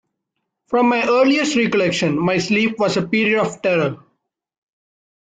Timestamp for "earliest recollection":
1.07-2.17